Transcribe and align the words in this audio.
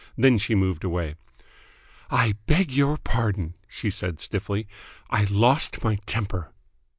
Then 0.17 0.39
she 0.39 0.55
moved 0.55 0.83
away. 0.83 1.13
"I 2.09 2.33
beg 2.47 2.71
your 2.71 2.97
pardon," 2.97 3.53
she 3.69 3.91
said 3.91 4.19
stiffly. 4.19 4.67
"I 5.11 5.25
lost 5.25 5.83
my 5.83 5.97
temper." 6.07 6.51